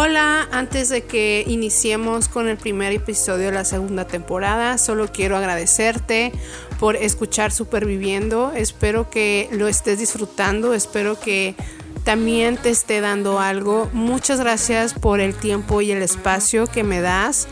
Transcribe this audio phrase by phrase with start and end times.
[0.00, 5.36] Hola, antes de que iniciemos con el primer episodio de la segunda temporada, solo quiero
[5.36, 6.30] agradecerte
[6.78, 8.52] por escuchar Superviviendo.
[8.54, 11.56] Espero que lo estés disfrutando, espero que
[12.04, 13.90] también te esté dando algo.
[13.92, 17.48] Muchas gracias por el tiempo y el espacio que me das.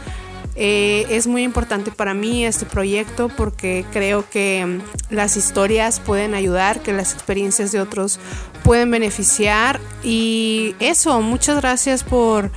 [0.55, 6.81] Eh, es muy importante para mí este proyecto porque creo que las historias pueden ayudar,
[6.81, 8.21] que las experiencias de otros
[8.67, 9.81] pueden beneficiar.
[10.03, 12.51] Y eso, muchas gracias por,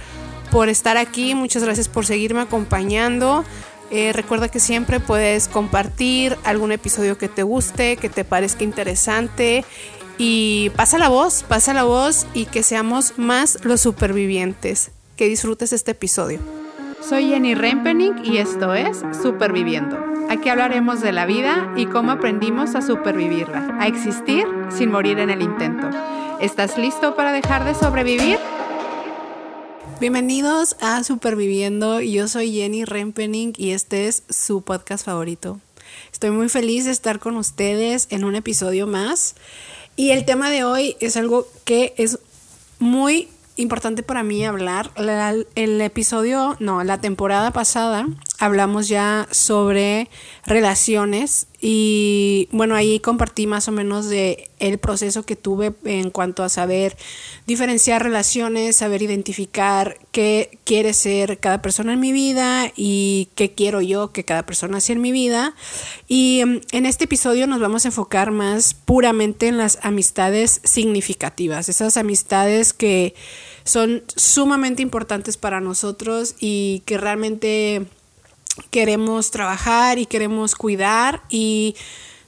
[0.52, 3.46] por estar aquí, muchas gracias por seguirme acompañando.
[3.92, 9.64] Eh, recuerda que siempre puedes compartir algún episodio que te guste, que te parezca interesante.
[10.18, 14.92] Y pasa la voz, pasa la voz y que seamos más los supervivientes.
[15.16, 16.59] Que disfrutes este episodio.
[17.02, 19.98] Soy Jenny Rempening y esto es Superviviendo.
[20.30, 25.30] Aquí hablaremos de la vida y cómo aprendimos a supervivirla, a existir sin morir en
[25.30, 25.90] el intento.
[26.42, 28.38] ¿Estás listo para dejar de sobrevivir?
[30.02, 32.02] Bienvenidos a Superviviendo.
[32.02, 35.60] Yo soy Jenny Rempening y este es su podcast favorito.
[36.12, 39.36] Estoy muy feliz de estar con ustedes en un episodio más.
[39.96, 42.20] Y el tema de hoy es algo que es
[42.78, 43.30] muy
[43.60, 44.92] importante para mí hablar.
[45.56, 48.08] el episodio, no, la temporada pasada
[48.40, 50.10] hablamos ya sobre
[50.46, 56.44] relaciones y bueno, ahí compartí más o menos de el proceso que tuve en cuanto
[56.44, 56.96] a saber
[57.48, 63.82] diferenciar relaciones, saber identificar qué quiere ser cada persona en mi vida y qué quiero
[63.82, 65.54] yo que cada persona sea en mi vida.
[66.08, 71.68] Y mm, en este episodio nos vamos a enfocar más puramente en las amistades significativas,
[71.68, 73.16] esas amistades que
[73.70, 77.86] son sumamente importantes para nosotros y que realmente
[78.72, 81.22] queremos trabajar y queremos cuidar.
[81.30, 81.76] Y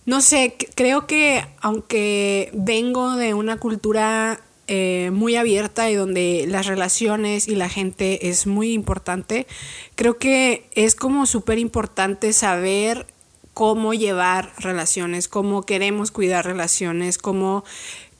[0.05, 6.67] no sé, creo que aunque vengo de una cultura eh, muy abierta y donde las
[6.67, 9.47] relaciones y la gente es muy importante,
[9.95, 13.07] creo que es como súper importante saber
[13.55, 17.63] cómo llevar relaciones, cómo queremos cuidar relaciones, cómo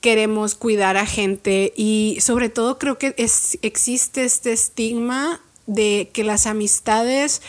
[0.02, 6.24] queremos cuidar a gente y sobre todo creo que es, existe este estigma de que
[6.24, 7.40] las amistades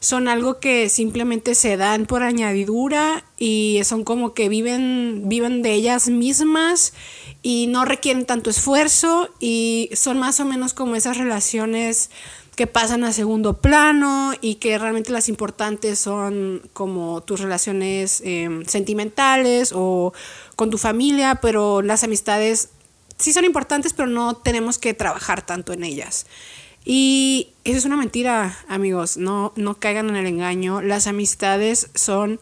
[0.00, 5.74] son algo que simplemente se dan por añadidura y son como que viven, viven de
[5.74, 6.94] ellas mismas
[7.42, 12.10] y no requieren tanto esfuerzo y son más o menos como esas relaciones
[12.60, 18.66] que pasan a segundo plano y que realmente las importantes son como tus relaciones em,
[18.66, 20.12] sentimentales o
[20.56, 22.68] con tu familia, pero las amistades
[23.16, 26.26] sí son importantes, pero no tenemos que trabajar tanto en ellas.
[26.84, 30.82] Y eso es una mentira, amigos, no, no caigan en el engaño.
[30.82, 32.40] Las amistades son,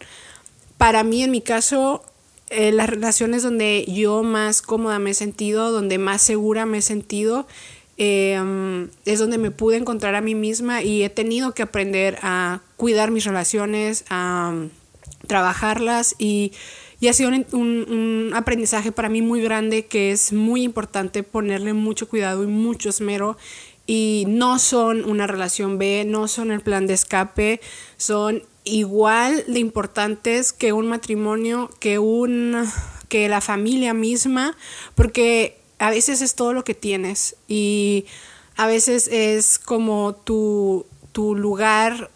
[0.79, 2.03] para mí en mi caso,
[2.51, 6.83] eh, las relaciones donde yo más cómoda me he sentido, donde más segura me he
[6.83, 7.47] sentido
[8.01, 12.61] Em, es donde me pude encontrar a mí misma y he tenido que aprender a
[12.77, 14.71] cuidar mis relaciones, a um,
[15.27, 16.53] trabajarlas y,
[17.01, 21.73] y ha sido un, un, aprendizaje para mí muy grande que es muy importante ponerle
[21.73, 23.37] mucho cuidado y mucho esmero.
[23.85, 27.61] Y no son una relación B, no son el plan de escape,
[27.97, 32.65] son igual de importantes que un matrimonio, que un
[33.09, 34.57] que la familia misma,
[34.95, 38.07] porque a veces es todo lo que tienes y
[38.57, 42.11] a veces es como tu, tu lugar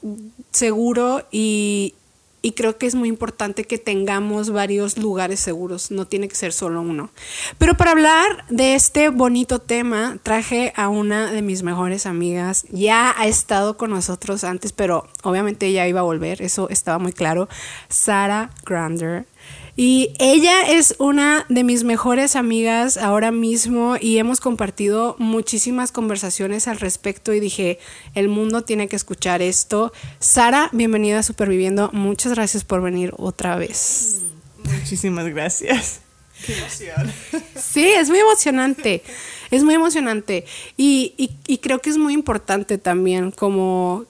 [0.50, 1.94] seguro y,
[2.42, 6.52] y creo que es muy importante que tengamos varios lugares seguros, no tiene que ser
[6.52, 7.10] solo uno.
[7.56, 12.66] Pero para hablar de este bonito tema, traje a una de mis mejores amigas.
[12.70, 17.12] Ya ha estado con nosotros antes, pero obviamente ella iba a volver, eso estaba muy
[17.12, 17.48] claro.
[17.88, 19.26] Sara Grander.
[19.74, 26.68] Y ella es una de mis mejores amigas ahora mismo y hemos compartido muchísimas conversaciones
[26.68, 27.78] al respecto y dije,
[28.14, 29.90] el mundo tiene que escuchar esto.
[30.18, 31.88] Sara, bienvenida a Superviviendo.
[31.94, 34.20] Muchas gracias por venir otra vez.
[34.62, 36.00] Muchísimas gracias.
[36.44, 37.10] Qué emoción.
[37.56, 39.02] Sí, es muy emocionante.
[39.50, 40.44] Es muy emocionante.
[40.76, 44.04] Y, y, y creo que es muy importante también como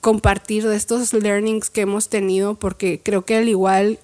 [0.00, 3.98] compartir de estos learnings que hemos tenido porque creo que al igual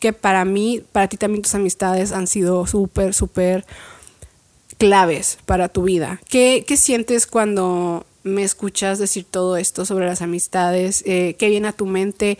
[0.00, 3.64] que para mí, para ti también tus amistades han sido súper, súper
[4.78, 6.20] claves para tu vida.
[6.28, 11.04] ¿Qué, ¿Qué, sientes cuando me escuchas decir todo esto sobre las amistades?
[11.06, 12.38] Eh, ¿Qué viene a tu mente?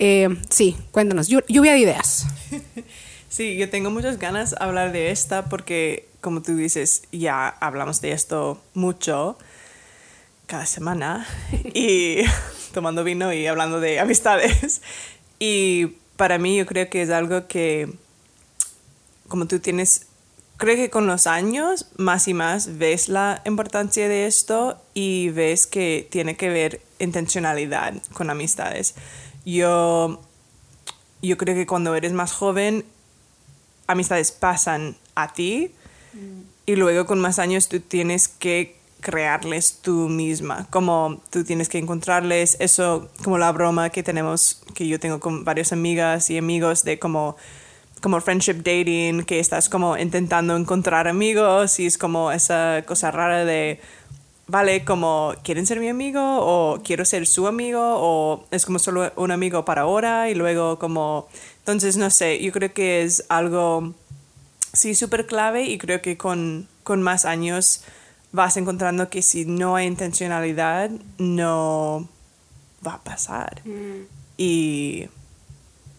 [0.00, 2.26] Eh, sí, cuéntanos, lluvia de ideas.
[3.32, 8.02] Sí, yo tengo muchas ganas de hablar de esta porque, como tú dices, ya hablamos
[8.02, 9.38] de esto mucho
[10.44, 11.26] cada semana
[11.72, 12.18] y
[12.74, 14.82] tomando vino y hablando de amistades.
[15.38, 17.92] Y para mí yo creo que es algo que,
[19.28, 20.06] como tú tienes
[20.62, 25.66] creo que con los años más y más ves la importancia de esto y ves
[25.66, 28.94] que tiene que ver intencionalidad con amistades.
[29.44, 30.20] Yo,
[31.20, 32.84] yo creo que cuando eres más joven,
[33.88, 35.72] amistades pasan a ti
[36.64, 41.78] y luego con más años tú tienes que crearles tú misma, como tú tienes que
[41.78, 46.84] encontrarles eso, como la broma que tenemos, que yo tengo con varias amigas y amigos
[46.84, 47.36] de como
[48.00, 53.44] como friendship dating, que estás como intentando encontrar amigos y es como esa cosa rara
[53.44, 53.80] de,
[54.48, 56.20] vale, como, ¿quieren ser mi amigo?
[56.20, 57.80] o quiero ser su amigo?
[57.80, 61.28] o es como solo un amigo para ahora y luego como,
[61.58, 63.94] entonces no sé, yo creo que es algo,
[64.72, 67.84] sí, súper clave y creo que con, con más años
[68.32, 72.08] vas encontrando que si no hay intencionalidad, no
[72.86, 73.62] va a pasar.
[73.64, 74.06] Mm.
[74.38, 75.08] Y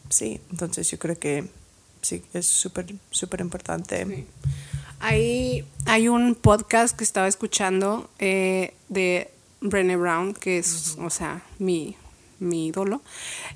[0.09, 1.47] sí, entonces yo creo que
[2.01, 4.25] sí, es súper, súper importante.
[5.00, 9.30] Hay, hay un podcast que estaba escuchando eh, de
[9.62, 11.95] Brené Brown, que es, o sea, mi,
[12.39, 13.01] mi ídolo.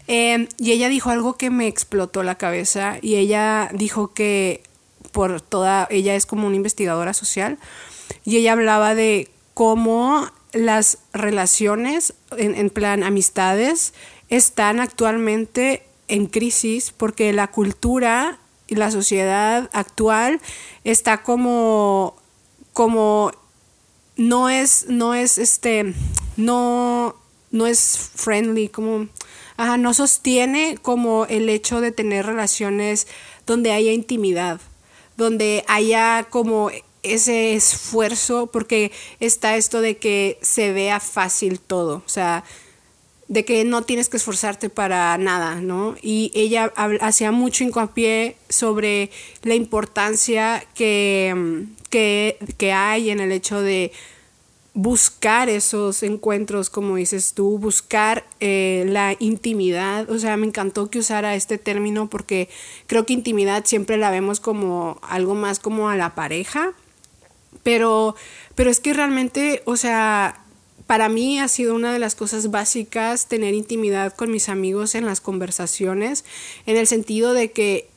[0.07, 4.61] Em, y ella dijo algo que me explotó la cabeza y ella dijo que
[5.11, 7.57] por toda, ella es como una investigadora social
[8.23, 13.93] y ella hablaba de cómo las relaciones, en, en plan amistades,
[14.29, 20.41] están actualmente en crisis porque la cultura y la sociedad actual
[20.83, 22.15] está como
[22.73, 23.31] como
[24.15, 25.93] no es no es este
[26.35, 27.15] no
[27.51, 29.07] no es friendly como
[29.55, 33.07] ajá, no sostiene como el hecho de tener relaciones
[33.45, 34.59] donde haya intimidad
[35.15, 36.69] donde haya como
[37.13, 42.43] ese esfuerzo porque está esto de que se vea fácil todo o sea
[43.27, 45.95] de que no tienes que esforzarte para nada, ¿no?
[46.01, 46.71] Y ella
[47.01, 49.09] hacía mucho hincapié sobre
[49.43, 53.91] la importancia que, que, hay en el hecho de
[54.73, 60.09] buscar esos encuentros, como dices tú, buscar eh, la intimidad.
[60.09, 62.47] O sea, me encantó que usara este término porque
[62.85, 66.73] creo que intimidad siempre la vemos como algo más como a la pareja,
[67.67, 68.15] pero,
[68.55, 70.41] pero es que realmente, o sea,
[70.85, 75.05] para mí ha sido una de las cosas básicas tener intimidad con mis amigos en
[75.05, 76.23] las conversaciones,
[76.65, 77.89] en el sentido de que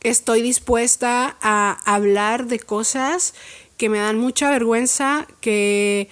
[0.00, 3.34] estoy dispuesta a hablar de cosas
[3.76, 6.08] que me dan mucha vergüenza, que,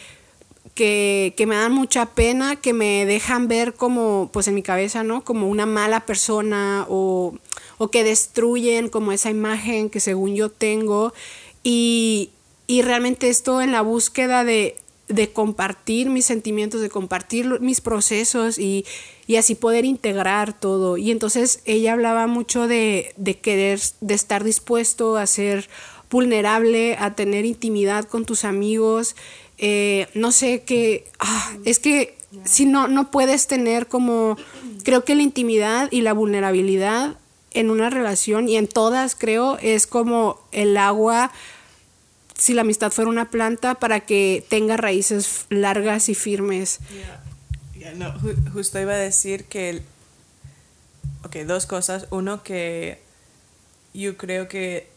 [0.74, 5.24] que, me dan mucha pena, que me dejan ver como, pues en mi cabeza, ¿no?
[5.24, 7.38] Como una mala persona o,
[7.78, 11.14] o que destruyen como esa imagen que según yo tengo.
[11.62, 12.32] Y,
[12.72, 14.76] y realmente esto en la búsqueda de,
[15.06, 18.86] de compartir mis sentimientos, de compartir mis procesos y,
[19.36, 20.96] así poder integrar todo.
[20.96, 25.68] Y entonces ella hablaba mucho de, querer, de estar dispuesto a ser
[26.10, 29.16] vulnerable, a tener intimidad con tus amigos.
[29.58, 34.38] Eh, no sé qué, ah, es que si no, no puedes tener como,
[34.82, 37.18] creo que la intimidad y la vulnerabilidad
[37.52, 41.32] en una relación y en todas creo es como el agua
[42.42, 46.80] si la amistad fuera una planta para que tenga raíces largas y firmes.
[47.94, 48.12] no,
[48.52, 49.80] justo iba a decir que,
[51.22, 52.08] ok, dos cosas.
[52.10, 53.00] Uno, que
[53.94, 54.88] yo creo que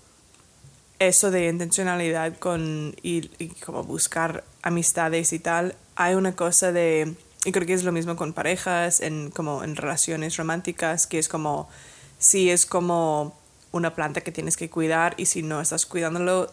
[0.97, 3.27] eso de intencionalidad con y,
[3.63, 7.13] como buscar amistades y tal, hay una cosa de,
[7.45, 11.29] y creo que es lo mismo con parejas, en, como en relaciones románticas, que es
[11.29, 11.69] como,
[12.17, 13.37] si es como
[13.71, 16.51] una planta que tienes que cuidar y si no estás cuidándolo,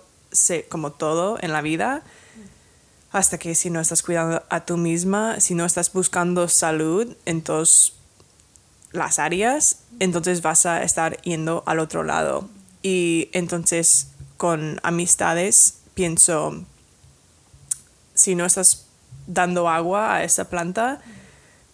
[0.69, 2.03] como todo en la vida,
[3.11, 7.43] hasta que si no estás cuidando a tú misma, si no estás buscando salud en
[7.43, 7.93] todas
[8.93, 12.49] las áreas, entonces vas a estar yendo al otro lado.
[12.83, 16.65] Y entonces con amistades pienso,
[18.15, 18.87] si no estás
[19.27, 21.01] dando agua a esa planta,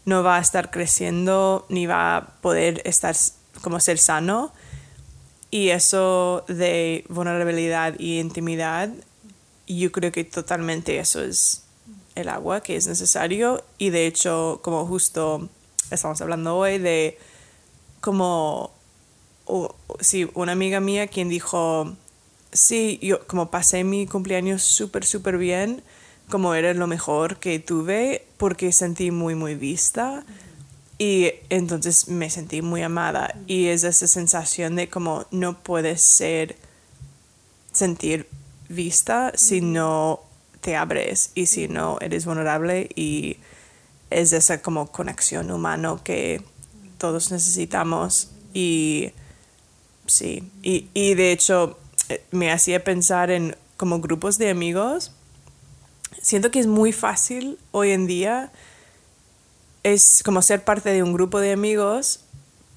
[0.05, 3.15] no va a estar creciendo ni va a poder estar
[3.63, 4.53] como ser sano
[5.51, 8.91] y eso de vulnerabilidad y intimidad,
[9.67, 11.65] yo creo que totalmente eso es
[12.15, 13.65] el agua que es necesario.
[13.79, 15.49] Y de hecho, como justo
[15.91, 17.19] estamos hablando hoy de
[18.01, 18.73] como,
[20.01, 21.97] sí, una amiga mía quien dijo,
[22.53, 25.83] sí, yo como pasé mi cumpleaños súper, súper bien,
[26.31, 30.25] como era lo mejor que tuve, porque sentí muy, muy vista.
[30.99, 36.57] Y entonces me sentí muy amada y es esa sensación de como no puedes ser,
[37.73, 38.29] sentir
[38.69, 40.21] vista si no
[40.61, 43.37] te abres y si no eres vulnerable y
[44.11, 46.43] es esa como conexión humano que
[46.99, 49.13] todos necesitamos y
[50.07, 51.79] sí, y, y de hecho
[52.09, 55.13] eh, me hacía pensar en como grupos de amigos.
[56.21, 58.51] Siento que es muy fácil hoy en día,
[59.83, 62.21] es como ser parte de un grupo de amigos,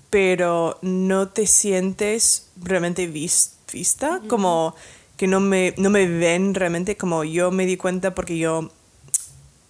[0.09, 4.75] pero no te sientes realmente vista, como
[5.17, 8.71] que no me, no me ven realmente como yo me di cuenta porque yo,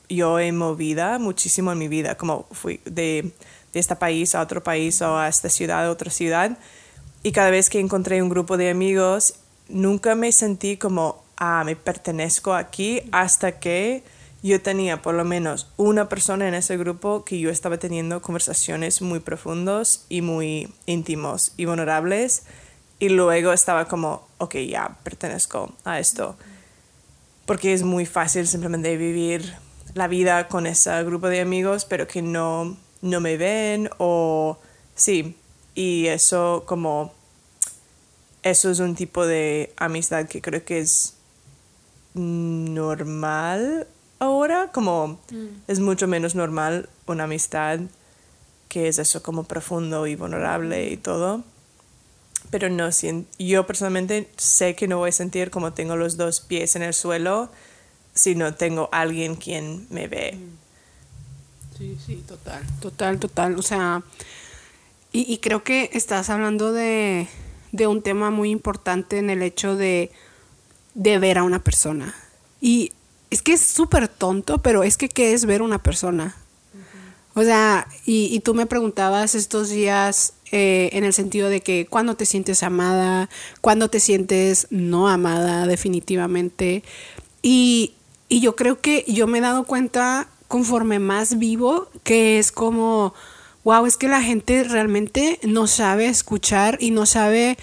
[0.10, 3.32] yo he movido muchísimo en mi vida, como fui de,
[3.74, 6.58] de este país a otro país o a esta ciudad a otra ciudad.
[7.24, 9.36] Y cada vez que encontré un grupo de amigos,
[9.70, 14.04] nunca me sentí como, ah, me pertenezco aquí hasta que
[14.44, 19.02] yo tenía por lo menos una persona en ese grupo que yo estaba teniendo conversaciones
[19.02, 22.44] muy profundos y muy íntimos y vulnerables
[23.00, 26.38] y luego estaba como, ok, ya pertenezco a esto.
[27.46, 29.56] Porque es muy fácil simplemente vivir
[29.96, 34.60] la vida con ese grupo de amigos, pero que no, no me ven o
[34.96, 35.36] sí.
[35.74, 37.14] Y eso como,
[38.44, 41.16] eso es un tipo de amistad que creo que es
[42.14, 43.88] normal
[44.22, 45.48] ahora, como mm.
[45.68, 47.80] es mucho menos normal una amistad
[48.70, 51.44] que es eso como profundo y vulnerable y todo
[52.52, 52.90] pero no
[53.40, 56.94] yo personalmente sé que no voy a sentir como tengo los dos pies en el
[56.94, 57.50] suelo
[58.14, 60.38] si no tengo alguien quien me ve.
[61.78, 63.58] Sí, sí, total, total, total.
[63.58, 64.04] O sea,
[65.14, 67.28] y, creo que estás hablando de,
[67.72, 70.12] de, un tema muy importante en el hecho de,
[70.94, 72.14] de ver a una persona.
[72.60, 72.92] Y
[73.32, 76.36] es que es súper tonto, pero es que ¿qué es ver una persona?
[77.34, 81.86] O sea, y, y, tú me preguntabas estos días eh, en el sentido de que
[81.86, 83.30] cuando te sientes amada,
[83.62, 86.84] cuando te sientes no amada definitivamente.
[87.42, 87.94] Y,
[88.28, 93.14] y yo creo que yo me he dado cuenta conforme más vivo que es como,
[93.64, 97.58] wow, es que la gente realmente no sabe escuchar y no sabe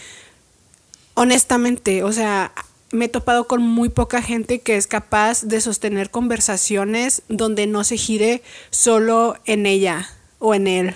[1.13, 2.53] honestamente, o sea,
[2.91, 7.85] me he topado con muy poca gente que es capaz de sostener conversaciones donde no
[7.85, 10.95] se gire solo en ella o en él.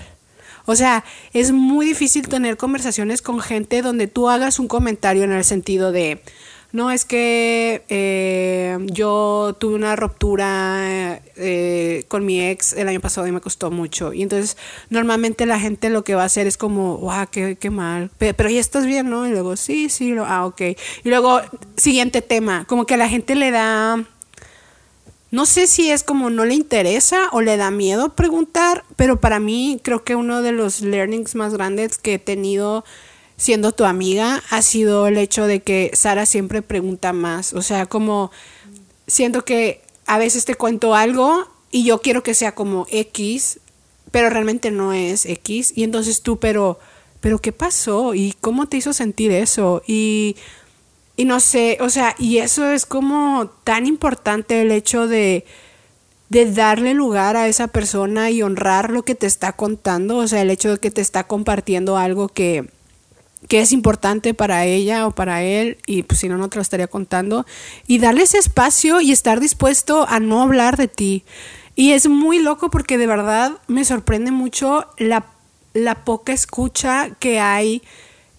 [0.65, 5.33] O sea, es muy difícil tener conversaciones con gente donde tú hagas un comentario en
[5.33, 6.23] el sentido de,
[6.73, 13.27] no, es que eh, yo tuve una ruptura eh, con mi ex el año pasado
[13.27, 14.15] y me costó mucho.
[14.15, 14.57] Y entonces
[14.89, 18.11] normalmente la gente lo que va a hacer es como, wow, qué, qué mal.
[18.17, 19.27] Pero, ya estás bien, ¿no?
[19.27, 20.63] Y luego, sí, sí, lo, ah, ok.
[21.05, 21.43] Y luego,
[21.77, 24.05] siguiente tema, como que a la gente le da
[25.33, 29.41] no sé si es como no le interesa o le da miedo preguntar, pero para
[29.41, 32.85] mí creo que uno de los learnings más grandes que he tenido
[33.43, 37.55] siendo tu amiga ha sido el hecho de que Sara siempre pregunta más.
[37.55, 38.31] O sea, como
[39.09, 43.59] siento que a veces te cuento algo y yo quiero que sea como X,
[44.13, 45.73] pero realmente no es X.
[45.75, 46.79] Y entonces tú, pero,
[47.21, 48.15] pero ¿qué pasó?
[48.15, 49.83] ¿Y cómo te hizo sentir eso?
[49.89, 50.37] Y
[51.17, 55.45] y no sé, o sea, y eso es como tan importante el hecho de,
[56.29, 60.43] de darle lugar a esa persona y honrar lo que te está contando, o sea,
[60.43, 62.71] el hecho de que te está compartiendo algo que,
[63.49, 66.63] que es importante para ella o para él, y pues si no, no te lo
[66.63, 67.47] estaría contando,
[67.87, 71.25] y darle ese espacio y estar dispuesto a no hablar de ti.
[71.75, 75.27] Y es muy loco porque de verdad me sorprende mucho la,
[75.73, 77.83] la poca escucha que hay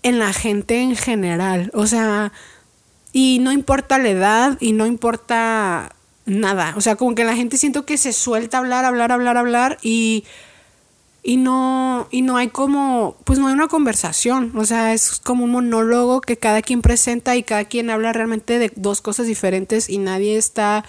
[0.04, 1.72] en la gente en general.
[1.74, 2.32] O sea,
[3.12, 5.96] y no importa la edad y no importa
[6.26, 6.74] nada.
[6.78, 10.26] O sea, como que la gente siento que se suelta hablar, hablar, hablar, hablar y,
[11.24, 14.52] y no, y no hay como, pues no hay una conversación.
[14.56, 18.60] O sea, es como un monólogo que cada quien presenta y cada quien habla realmente
[18.60, 20.84] de dos cosas diferentes y nadie está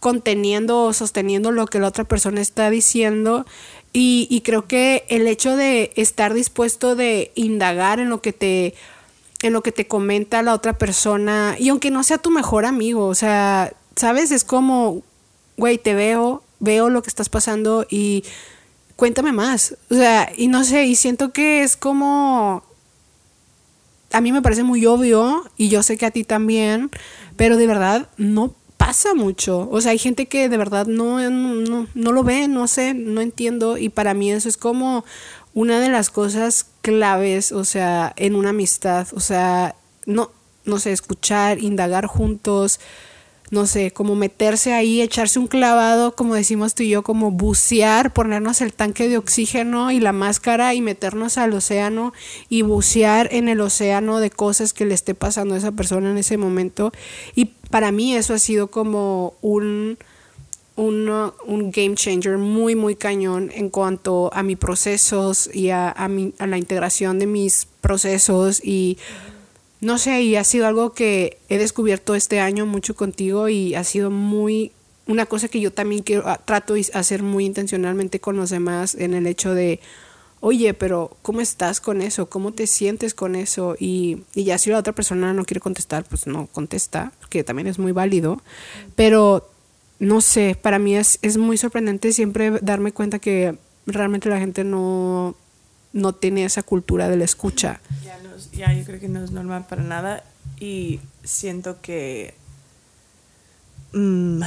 [0.00, 3.46] conteniendo o sosteniendo lo que la otra persona está diciendo.
[3.92, 8.74] Y, y creo que el hecho de estar dispuesto de indagar en lo que te
[9.42, 13.06] en lo que te comenta la otra persona, y aunque no sea tu mejor amigo,
[13.06, 14.30] o sea, ¿sabes?
[14.30, 15.02] Es como,
[15.56, 18.22] güey, te veo, veo lo que estás pasando y
[19.02, 19.76] cuéntame más.
[19.90, 22.62] O sea, y no sé, y siento que es como,
[24.12, 26.88] a mí me parece muy obvio, y yo sé que a ti también,
[27.34, 29.68] pero de verdad no pasa mucho.
[29.72, 33.76] O sea, hay gente que de verdad no, no, lo ve, no sé, no entiendo,
[33.76, 35.04] y para mí eso es como
[35.52, 39.74] una de las cosas claves, o sea, en una amistad, o sea,
[40.06, 40.30] no,
[40.64, 42.78] no sé, escuchar, indagar juntos,
[43.52, 48.14] no sé, como meterse ahí, echarse un clavado, como decimos tú y yo, como bucear,
[48.14, 52.14] ponernos el tanque de oxígeno y la máscara y meternos al océano
[52.48, 56.16] y bucear en el océano de cosas que le esté pasando a esa persona en
[56.16, 56.92] ese momento.
[57.34, 59.98] Y para mí eso ha sido como un
[60.76, 66.08] un, game changer muy, muy cañón en cuanto a mis procesos y a, a,
[66.46, 68.96] la integración de mis procesos y
[69.82, 73.82] no sé, y ha sido algo que he descubierto este año mucho contigo y ha
[73.82, 74.70] sido muy
[75.08, 78.94] una cosa que yo también quiero, ah, trato de hacer muy intencionalmente con los demás
[78.94, 79.80] en el hecho de,
[80.38, 82.30] oye, pero ¿cómo estás con eso?
[82.30, 83.74] ¿Cómo te sientes con eso?
[83.76, 87.66] Y, y ya si la otra persona no quiere contestar, pues no contesta, que también
[87.66, 88.40] es muy válido,
[88.94, 89.50] pero
[89.98, 94.62] no sé, para mí es, es muy sorprendente siempre darme cuenta que realmente la gente
[94.62, 95.34] no,
[95.92, 97.80] no tiene esa cultura de la escucha.
[98.50, 100.24] Ya, yo creo que no es normal para nada
[100.58, 102.34] y siento que
[103.92, 104.42] mm,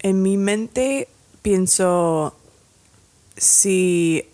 [0.00, 1.08] en mi mente
[1.42, 2.36] pienso
[3.36, 4.28] si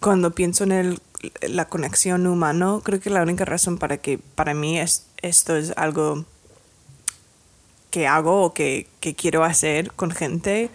[0.00, 1.00] cuando pienso en el,
[1.42, 5.72] la conexión humano creo que la única razón para que para mí es, esto es
[5.76, 6.24] algo
[7.90, 10.70] que hago o que, que quiero hacer con gente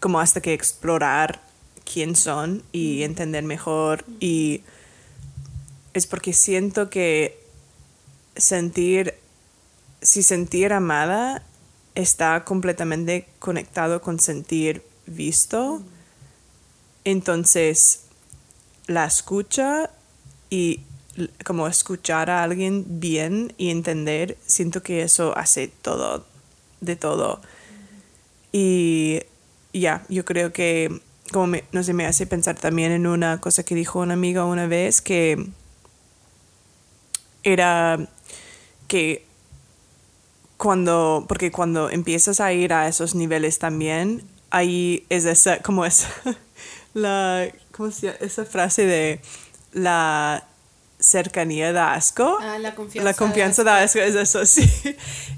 [0.00, 1.42] como hasta que explorar
[1.90, 4.62] quién son y entender mejor y
[5.98, 7.38] es porque siento que
[8.36, 9.14] sentir,
[10.00, 11.44] si sentir amada
[11.94, 15.82] está completamente conectado con sentir visto,
[17.04, 18.04] entonces
[18.86, 19.90] la escucha
[20.50, 20.80] y
[21.44, 26.24] como escuchar a alguien bien y entender, siento que eso hace todo,
[26.80, 27.40] de todo.
[28.52, 29.22] Y
[29.72, 31.00] ya, yo creo que,
[31.32, 34.66] como no sé, me hace pensar también en una cosa que dijo una amiga una
[34.66, 35.48] vez, que
[37.52, 37.98] era
[38.86, 39.24] que
[40.56, 46.08] cuando, porque cuando empiezas a ir a esos niveles también, ahí es esa, como esa,
[46.94, 48.18] la, ¿cómo se llama?
[48.20, 49.20] Esa frase de
[49.72, 50.44] la
[50.98, 52.38] cercanía da asco.
[52.40, 54.68] Ah, la confianza La da confianza da asco, es eso, sí.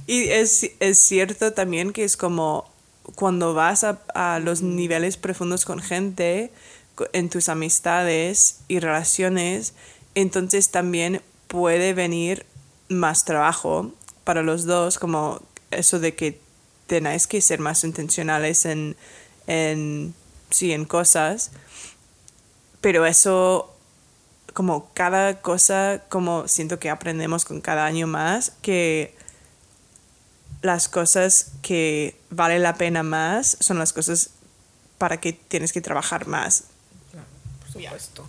[0.06, 2.70] Y es, es cierto también que es como
[3.14, 6.50] cuando vas a, a los niveles profundos con gente,
[7.12, 9.74] en tus amistades y relaciones,
[10.14, 12.46] entonces también puede venir
[12.88, 13.92] más trabajo
[14.22, 15.42] para los dos, como
[15.72, 16.40] eso de que
[16.86, 18.96] tenéis que ser más intencionales en,
[19.48, 20.14] en,
[20.50, 21.50] sí, en cosas,
[22.80, 23.74] pero eso,
[24.54, 29.16] como cada cosa, como siento que aprendemos con cada año más, que
[30.62, 34.30] las cosas que vale la pena más son las cosas
[34.98, 36.64] para que tienes que trabajar más.
[37.62, 38.26] Por supuesto.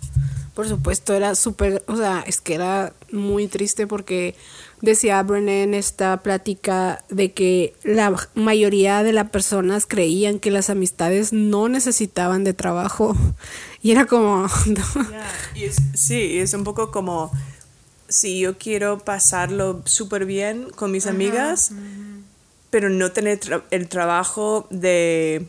[0.54, 4.34] Por supuesto, era súper, o sea, es que era muy triste porque
[4.82, 10.68] decía Brené en esta plática de que la mayoría de las personas creían que las
[10.68, 13.16] amistades no necesitaban de trabajo.
[13.84, 14.84] Y era como, no.
[15.56, 17.32] Y es, sí, es un poco como
[18.08, 21.72] si yo quiero pasarlo súper bien con mis amigas,
[22.70, 25.48] pero no tener tra- el trabajo de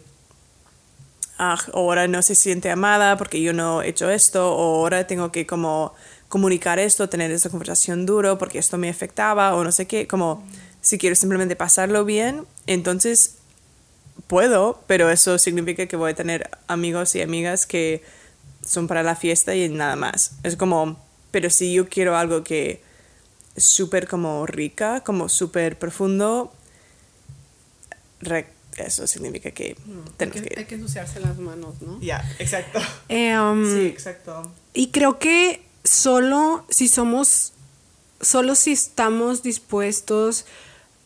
[1.51, 5.31] ah, ahora no se siente amada porque yo no he hecho esto, o ahora tengo
[5.31, 5.93] que como
[6.29, 10.43] comunicar esto, tener esta conversación duro porque esto me afectaba, o no sé qué, como
[10.81, 13.37] si quiero simplemente pasarlo bien, entonces
[14.27, 18.03] puedo, pero eso significa que voy a tener amigos y amigas que
[18.65, 20.37] son para la fiesta y nada más.
[20.43, 20.99] Es como,
[21.31, 22.81] pero si yo quiero algo que
[23.55, 26.51] es súper como rica, como súper profundo,
[28.77, 29.77] eso significa que
[30.17, 30.53] tenemos que...
[30.57, 31.99] hay que ensuciarse las manos, ¿no?
[32.01, 32.79] Ya, exacto.
[33.09, 34.51] Eh, um, Sí, exacto.
[34.73, 37.53] Y creo que solo si somos,
[38.21, 40.45] solo si estamos dispuestos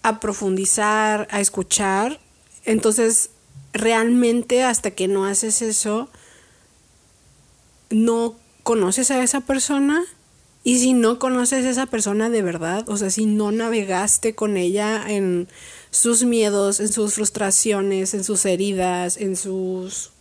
[0.04, 2.20] a profundizar, a escuchar,
[2.66, 3.32] entonces
[3.74, 6.10] realmente hasta que no haces eso,
[7.90, 10.04] no conoces a esa persona.
[10.64, 14.58] Y si no conoces a esa persona de verdad, o sea, si no navegaste con
[14.58, 15.48] ella en
[15.92, 20.12] sus miedos, en sus frustraciones, en sus heridas, en sus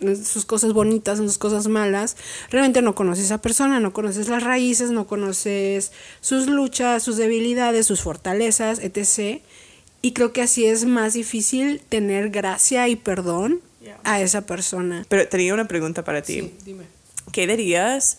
[0.00, 2.16] en sus cosas bonitas, en sus cosas malas,
[2.50, 7.16] realmente no conoces a esa persona, no conoces las raíces, no conoces sus luchas, sus
[7.16, 9.40] debilidades, sus fortalezas, etc.
[10.02, 13.60] Y creo que así es más difícil tener gracia y perdón
[14.02, 15.06] a esa persona.
[15.08, 16.52] Pero tenía una pregunta para ti.
[16.64, 16.84] dime.
[17.32, 18.18] ¿Qué dirías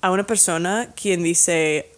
[0.00, 1.90] a una persona quien dice,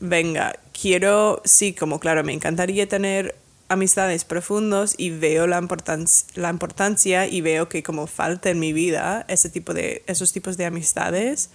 [0.00, 3.34] venga, quiero, sí, como claro, me encantaría tener
[3.72, 8.72] amistades profundos y veo la, importancia la importancia y veo que como falta en mi
[8.72, 11.50] vida ese tipo de, esos tipos de amistades,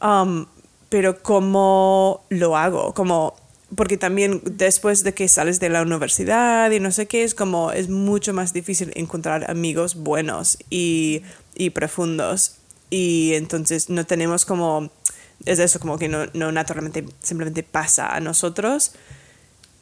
[0.00, 0.46] Um,
[0.88, 2.94] pero ¿cómo lo hago?
[2.94, 3.34] Como,
[3.74, 7.72] porque también después de que sales de la universidad y no sé qué, es como,
[7.72, 11.22] es mucho más difícil encontrar amigos buenos y,
[11.54, 12.56] y profundos.
[12.88, 14.90] Y entonces no tenemos como,
[15.44, 18.92] es eso, como que no, no naturalmente simplemente pasa a nosotros.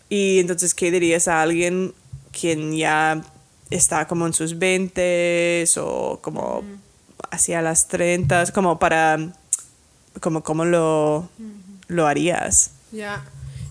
[0.09, 1.95] Y entonces, ¿qué dirías a alguien
[2.39, 3.23] quien ya
[3.71, 6.63] está como en sus 20 o como
[7.31, 9.33] hacia las 30, como para,
[10.21, 11.29] como, como lo,
[11.89, 12.73] lo harías.
[12.93, 13.25] Ya,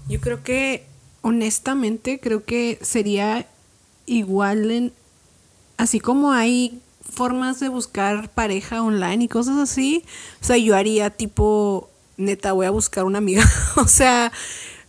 [0.08, 0.86] yo creo que,
[1.22, 3.48] honestamente, creo que sería
[4.06, 4.94] igual en,
[5.78, 10.04] así como hay formas de buscar pareja online y cosas así,
[10.42, 13.44] o sea, yo haría tipo, neta, voy a buscar una amiga,
[13.78, 14.32] o sea,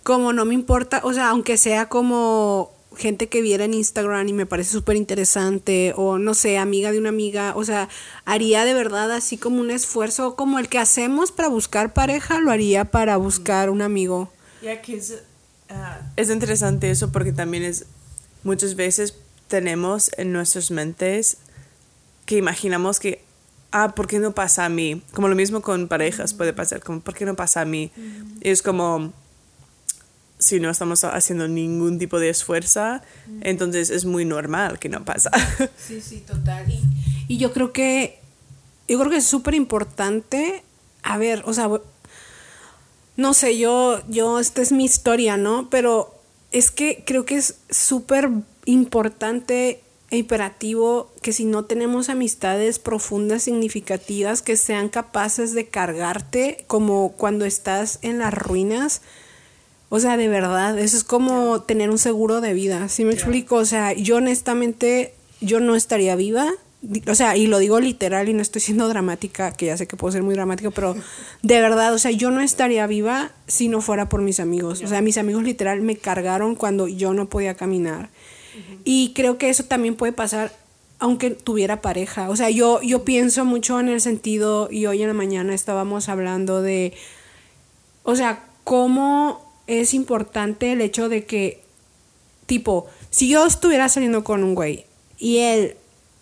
[0.05, 4.33] como no me importa, o sea, aunque sea como gente que viera en Instagram y
[4.35, 7.89] me parece súper interesante, o no sé, amiga de una amiga, o sea,
[8.25, 12.53] haría de verdad así como un esfuerzo como el que hacemos para buscar pareja, lo
[12.53, 14.31] haría para buscar un amigo.
[14.63, 15.23] Ya que es,
[15.71, 17.87] ah, es interesante eso porque también es,
[18.45, 19.17] muchas veces
[19.49, 21.39] tenemos en nuestras mentes
[22.27, 23.25] que imaginamos que,
[23.73, 25.03] ah, ¿por qué no pasa a mí?
[25.13, 27.91] Como lo mismo con parejas puede pasar, como, ¿por qué no pasa a mí?
[28.41, 29.13] Y es como,
[30.45, 33.01] si no estamos haciendo ningún tipo de esfuerzo,
[33.41, 35.31] entonces es muy normal que no pasa.
[35.79, 36.71] Sí, sí, total.
[36.71, 36.83] Y,
[37.29, 38.19] y yo creo que,
[38.87, 40.63] yo creo que es súper importante,
[41.03, 41.71] a ver, o sea,
[43.17, 45.71] no sé, yo, yo, esta es mi historia, ¿no?
[45.71, 46.15] Pero
[46.53, 48.29] es que creo que es súper
[48.67, 49.81] importante
[50.11, 57.13] e imperativo que si no tenemos amistades profundas, significativas, que sean capaces de cargarte como
[57.13, 59.01] cuando estás en las ruinas,
[59.95, 63.55] o sea, de verdad, eso es como tener un seguro de vida, ¿sí me explico?
[63.55, 66.51] O sea, yo honestamente, yo no estaría viva,
[67.07, 69.97] o sea, y lo digo literal y no estoy siendo dramática, que ya sé que
[69.97, 70.97] puedo ser muy dramática, pero
[71.43, 74.83] de verdad, o sea, yo no estaría viva si no fuera por mis amigos.
[74.83, 78.09] O sea, mis amigos literal me cargaron cuando yo no podía caminar.
[78.83, 80.53] Y creo que eso también puede pasar
[80.99, 82.31] aunque tuviera pareja.
[82.31, 86.09] O sea, yo, yo pienso mucho en el sentido, y hoy en la mañana estábamos
[86.09, 86.95] hablando de,
[88.03, 91.63] o sea, cómo es importante el hecho de que,
[92.47, 94.85] tipo, si yo estuviera saliendo con un güey
[95.19, 95.77] y él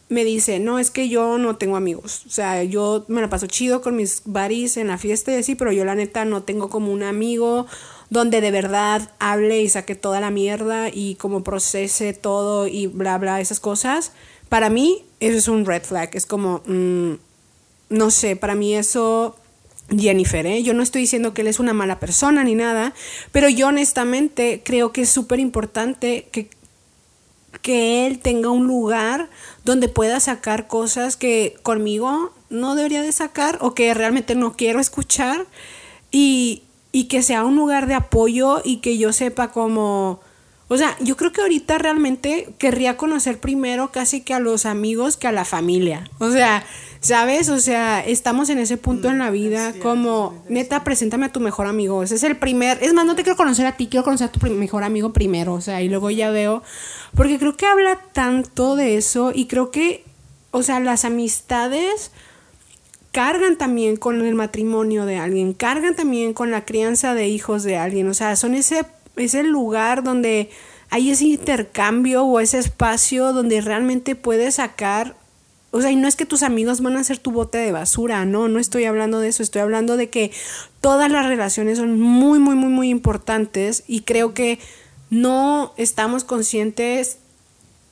[0.09, 2.25] me dice, no, es que yo no tengo amigos.
[2.27, 5.55] O sea, yo me la paso chido con mis buddies en la fiesta y así,
[5.55, 7.67] pero yo la neta no tengo como un amigo
[8.11, 13.17] donde de verdad hable y saque toda la mierda y como procese todo y bla,
[13.17, 14.13] bla, esas cosas.
[14.51, 16.11] Para mí, eso es un red flag.
[16.13, 17.15] Es como, mm,
[17.89, 19.35] no sé, para mí eso
[19.99, 20.63] Jennifer, ¿eh?
[20.63, 22.95] yo no estoy diciendo que él es una mala persona ni nada,
[23.31, 26.49] pero yo honestamente creo que es súper importante que,
[27.61, 29.29] que él tenga un lugar
[29.65, 34.81] donde pueda sacar cosas que conmigo no debería de sacar o que realmente no quiero
[34.81, 35.47] escuchar
[36.11, 40.21] y, y que sea un lugar de apoyo y que yo sepa cómo...
[40.73, 45.19] O sea, yo creo que ahorita realmente querría conocer primero casi que a los amigos
[45.19, 46.09] que a la familia.
[46.19, 46.65] O sea,
[47.01, 47.51] ¿sabes?
[47.51, 51.67] O sea, estamos en ese punto en la vida como, neta, preséntame a tu mejor
[51.67, 52.03] amigo.
[52.03, 54.33] Ese es el primer, es más, no te quiero conocer a ti, quiero conocer a
[54.33, 55.53] tu mejor amigo primero.
[55.53, 56.63] O sea, y luego ya veo,
[57.15, 60.07] porque creo que habla tanto de eso y creo que,
[60.53, 62.13] o sea, las amistades
[63.11, 67.77] cargan también con el matrimonio de alguien, cargan también con la crianza de hijos de
[67.77, 68.09] alguien.
[68.09, 70.51] O sea, son ese es el lugar donde
[70.91, 75.17] hay ese intercambio o ese espacio donde realmente puedes sacar,
[75.71, 78.25] o sea, y no es que tus amigos van a ser tu bote de basura,
[78.27, 80.31] no, no estoy hablando de eso, estoy hablando de que
[80.83, 84.59] todas las relaciones son muy, muy, muy, muy importantes y creo que
[85.09, 87.19] no estamos conscientes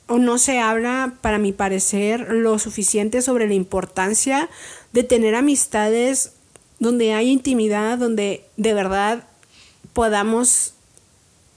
[0.07, 4.49] o no se habla, para mi parecer, lo suficiente sobre la importancia
[4.91, 6.33] de tener amistades
[6.79, 9.23] donde hay intimidad, donde de verdad
[9.93, 10.73] podamos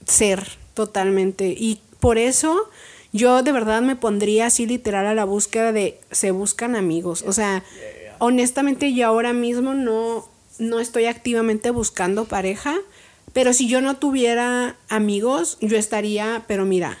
[0.05, 1.55] ser totalmente.
[1.57, 2.69] Y por eso
[3.11, 7.23] yo de verdad me pondría así literal a la búsqueda de se buscan amigos.
[7.25, 7.63] O sea,
[8.19, 10.27] honestamente yo ahora mismo no,
[10.59, 12.75] no estoy activamente buscando pareja,
[13.33, 16.97] pero si yo no tuviera amigos, yo estaría, pero mira,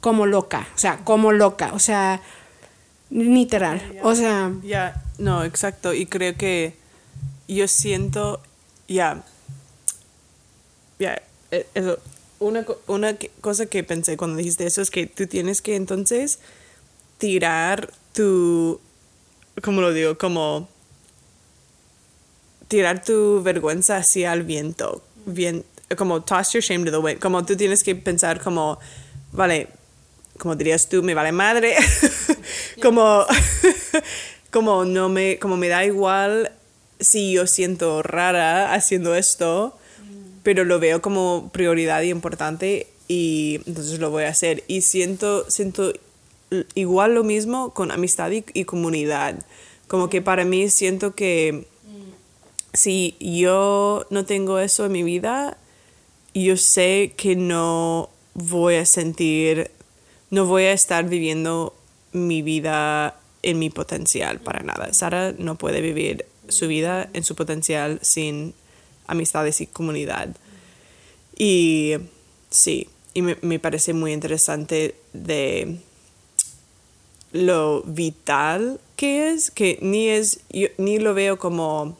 [0.00, 2.20] como loca, o sea, como loca, o sea,
[3.10, 4.52] literal, o sea...
[4.62, 6.74] Ya, no, exacto, y creo que
[7.48, 8.40] yo siento,
[8.88, 9.22] ya,
[10.98, 11.98] ya, eso,
[12.38, 16.38] una, una cosa que pensé cuando dijiste eso es que tú tienes que entonces
[17.18, 18.80] tirar tu,
[19.62, 20.16] ¿cómo lo digo?
[20.16, 20.68] Como
[22.68, 25.64] tirar tu vergüenza hacia el viento, bien,
[25.96, 28.78] como toss your shame to the wind, como tú tienes que pensar como,
[29.32, 29.68] vale,
[30.38, 31.76] como dirías tú, me vale madre,
[32.82, 33.26] como,
[34.50, 36.52] como no me, como me da igual
[37.00, 39.76] si yo siento rara haciendo esto,
[40.42, 44.64] pero lo veo como prioridad y importante y entonces lo voy a hacer.
[44.68, 45.92] Y siento, siento
[46.74, 49.44] igual lo mismo con amistad y, comunidad.
[49.88, 51.66] Como que para mí siento que
[52.72, 55.58] si yo no tengo eso en mi vida,
[56.34, 59.70] yo sé que no voy a sentir,
[60.30, 61.74] no voy a estar viviendo
[62.12, 64.92] mi vida en mi potencial para nada.
[64.92, 68.54] Sara no puede vivir su vida en su potencial sin
[69.10, 70.28] amistades y comunidad.
[71.36, 71.94] Y
[72.50, 75.78] sí, y me, me parece muy interesante de
[77.32, 81.96] lo vital que es, que ni es, yo, ni lo veo como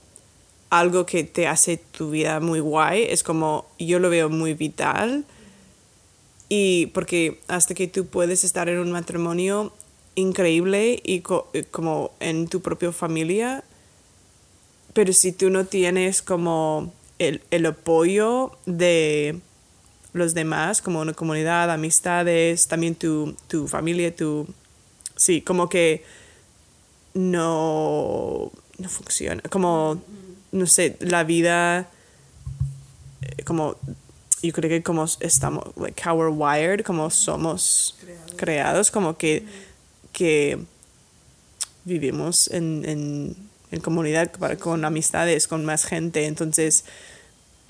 [0.70, 5.24] algo que te hace tu vida muy guay, es como yo lo veo muy vital
[6.48, 9.72] y porque hasta que tú puedes estar en un matrimonio
[10.14, 13.64] increíble y como en tu propia familia,
[14.92, 19.38] pero si tú no tienes como el, el apoyo de
[20.14, 24.48] los demás, como una comunidad, amistades, también tu, tu familia, tu...
[25.16, 26.02] Sí, como que
[27.12, 29.42] no, no funciona.
[29.50, 30.02] Como,
[30.50, 31.90] no sé, la vida,
[33.20, 33.76] eh, como,
[34.42, 37.98] yo creo que como estamos, like how we're wired, como somos
[38.36, 39.44] creados, como que,
[40.12, 40.58] que
[41.84, 43.36] vivimos en, en,
[43.70, 46.24] en comunidad, con amistades, con más gente.
[46.24, 46.86] Entonces,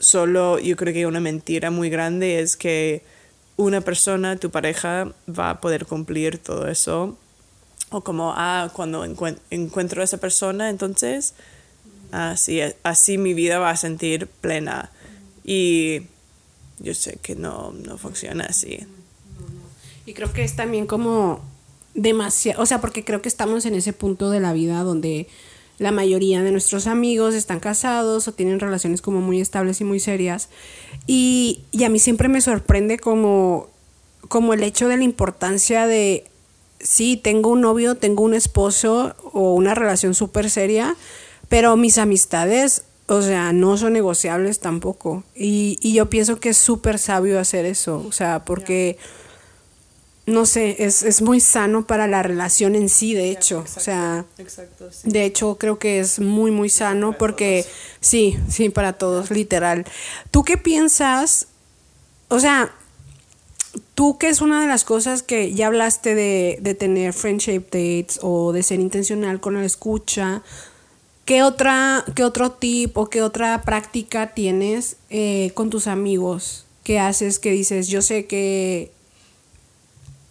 [0.00, 3.04] solo yo creo que una mentira muy grande es que
[3.56, 7.16] una persona, tu pareja, va a poder cumplir todo eso.
[7.90, 11.34] O como, ah, cuando encuentro a esa persona, entonces,
[12.10, 14.90] así, así mi vida va a sentir plena.
[15.44, 16.02] Y
[16.78, 18.86] yo sé que no, no funciona así.
[20.06, 21.42] Y creo que es también como
[21.94, 25.28] demasiado, o sea, porque creo que estamos en ese punto de la vida donde
[25.80, 29.98] la mayoría de nuestros amigos están casados o tienen relaciones como muy estables y muy
[29.98, 30.50] serias.
[31.06, 33.70] Y, a mí siempre me sorprende como,
[34.28, 36.26] como el hecho de la importancia de,
[36.80, 40.96] sí, tengo un novio, tengo un esposo o una relación súper seria,
[41.48, 45.24] pero mis amistades, o sea, no son negociables tampoco.
[45.34, 48.98] Y, y yo pienso que es súper sabio hacer eso, o sea, porque
[50.30, 53.64] no sé, es, es, muy sano para la relación en sí, de hecho.
[53.76, 54.24] o sea,
[55.04, 57.64] de hecho creo que es muy, muy sano porque
[58.00, 59.84] sí, sí, para todos, literal.
[60.30, 61.48] ¿Tú qué piensas?
[62.28, 62.72] O sea,
[63.94, 68.18] tú que es una de las cosas que ya hablaste de, de tener friendship dates
[68.22, 70.42] o de ser intencional con la escucha.
[71.24, 76.66] ¿Qué, otra, ¿Qué otro tip o qué otra práctica tienes eh, con tus amigos?
[76.82, 78.90] ¿Qué haces que dices, yo sé que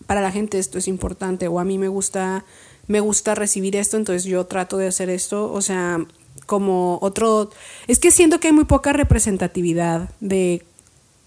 [0.10, 2.44] para la gente esto es importante o a mí me gusta
[2.88, 6.04] me gusta recibir esto, entonces yo trato de hacer esto, o sea,
[6.48, 7.52] como otro
[7.86, 10.66] es que siento que hay muy poca representatividad de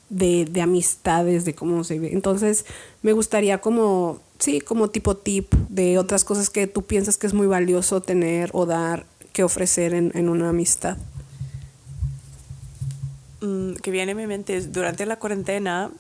[0.09, 2.11] de, de amistades, de cómo se ve.
[2.13, 2.67] Entonces,
[3.03, 7.35] me gustaría como sí, como tipo tip de otras cosas que tú piensas que es
[7.35, 10.97] muy valioso tener o dar que ofrecer en, en una amistad.
[13.43, 15.93] Mm, que viene a mi mente es durante la cuarentena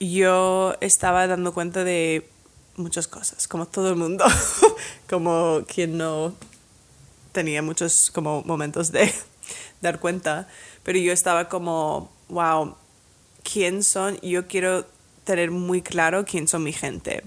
[0.00, 2.28] yo estaba dando cuenta de
[2.76, 4.24] muchas cosas, como todo el mundo,
[5.10, 6.34] como quien no
[7.32, 9.12] tenía muchos como momentos de
[9.80, 10.48] dar cuenta,
[10.82, 12.76] pero yo estaba como, wow,
[13.42, 14.20] ¿quién son?
[14.20, 14.86] Yo quiero
[15.24, 17.22] tener muy claro quién son mi gente.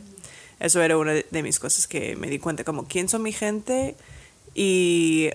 [0.60, 3.95] Eso era una de mis cosas que me di cuenta, como quién son mi gente
[4.53, 5.29] y,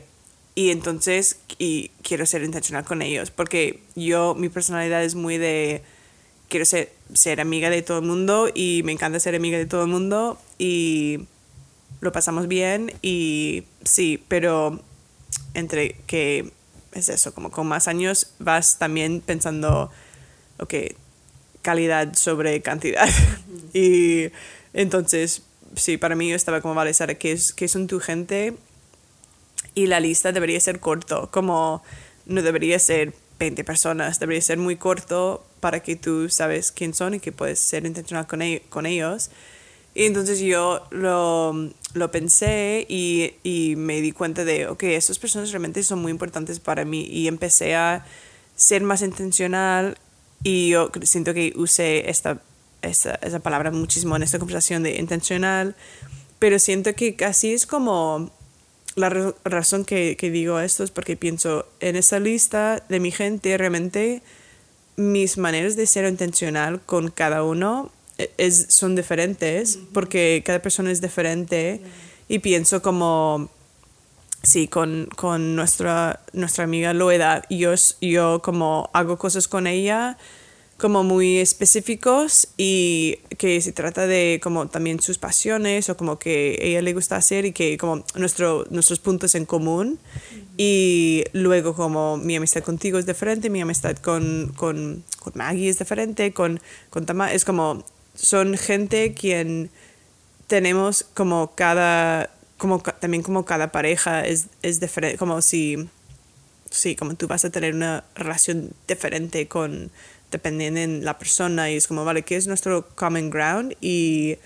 [0.55, 5.83] y entonces y quiero ser intencional con ellos, porque yo, mi personalidad es muy de
[6.49, 9.83] quiero ser, ser amiga de todo el mundo y me encanta ser amiga de todo
[9.83, 11.27] el mundo y
[12.01, 14.81] lo pasamos bien y sí, pero
[15.55, 16.53] entre que
[16.93, 19.91] es eso, como con más años vas también pensando,
[20.59, 20.75] ok,
[21.63, 23.09] calidad sobre cantidad.
[23.75, 24.31] y
[24.73, 25.43] entonces,
[25.75, 28.55] sí, para mí yo estaba como, vale, Sara, ¿qué, es, ¿qué son tu gente?
[29.75, 31.83] Y la lista debería ser corto, como
[32.25, 37.14] no debería ser 20 personas, debería ser muy corto para que tú sabes quién son
[37.14, 39.31] y que puedes ser intencional con, ellos.
[39.95, 45.51] Y entonces yo lo, lo pensé y, y, me di cuenta de, ok, estas personas
[45.51, 48.05] realmente son muy importantes para mí y empecé a
[48.55, 49.99] ser más intencional
[50.42, 52.42] y yo siento que usé esta,
[52.83, 55.75] esta, esa palabra muchísimo en esta conversación de intencional,
[56.38, 58.31] pero siento que casi es como
[58.95, 59.11] la
[59.45, 64.23] razón que, que digo esto es porque pienso en esa lista de mi gente realmente
[64.97, 70.91] mis maneras de ser intencional con cada uno e, es, son diferentes porque cada persona
[70.91, 71.81] es diferente
[72.29, 73.51] y pienso como
[74.43, 80.17] sí con, con nuestra nuestra amiga Loeda yo yo como hago cosas con ella
[80.77, 86.59] como muy específicos y que se trata de como también sus pasiones o como que
[86.61, 89.99] ella le gusta hacer y que como nuestro, nuestros puntos en común.
[90.59, 95.79] Y luego como mi amistad contigo es diferente, mi amistad con, con, con Maggie es
[95.79, 96.61] diferente, con,
[96.91, 97.85] con Tama es como
[98.15, 99.71] son gente quien
[100.47, 105.91] tenemos como cada como también como cada pareja es, es diferente como si
[106.71, 109.91] sí, como tú vas a tener una relación diferente con,
[110.31, 113.77] dependiendo en la persona y es como, vale, ¿qué es nuestro common ground?
[113.81, 114.39] Y,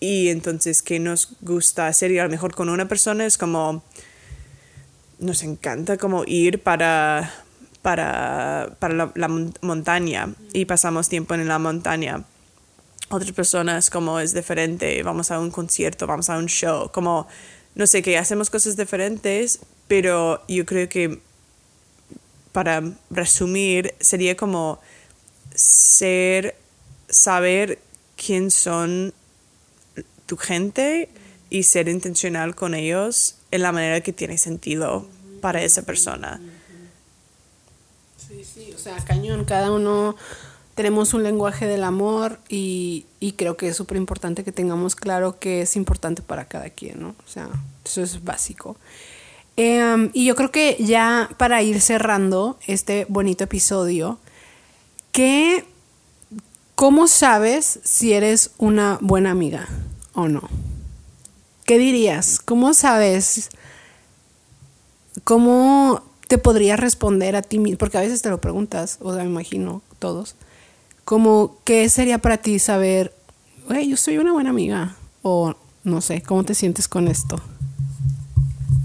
[0.00, 2.10] y entonces, ¿qué nos gusta hacer?
[2.10, 3.82] Y a lo mejor con una persona es como,
[5.18, 7.32] nos encanta como ir para,
[7.82, 9.28] para, para la, la
[9.60, 12.24] montaña y pasamos tiempo en la montaña
[13.10, 17.26] otras personas como es diferente, vamos a un concierto, vamos a un show, como
[17.74, 21.20] no sé, que hacemos cosas diferentes, pero yo creo que
[22.58, 24.80] para resumir sería como
[25.54, 26.56] ser,
[27.08, 27.78] saber
[28.16, 29.14] quién son
[30.26, 31.08] tu gente
[31.50, 35.06] y ser intencional con ellos en la manera que tiene sentido
[35.40, 36.40] para esa persona.
[38.16, 40.16] Sí, sí, o sea, cañón, cada uno
[40.74, 45.60] tenemos un lenguaje del amor y, creo que es súper importante que tengamos claro que
[45.62, 47.10] es importante para cada quien, ¿no?
[47.24, 47.48] O sea,
[47.84, 48.76] eso es básico.
[49.60, 54.20] Em, y yo creo que ya para ir cerrando este bonito episodio,
[55.10, 55.64] ¿qué,
[56.76, 59.68] ¿cómo sabes si eres una buena amiga
[60.14, 60.48] o no?
[61.64, 62.38] ¿Qué dirías?
[62.38, 63.50] ¿Cómo sabes?
[65.24, 67.78] ¿Cómo te podrías responder a ti mismo?
[67.78, 70.36] Porque a veces te lo preguntas, o sea, me imagino todos.
[71.04, 73.12] Como, ¿qué sería para ti saber,
[73.68, 74.94] hey, yo soy una buena amiga?
[75.22, 77.42] O no sé, ¿cómo te sientes con esto?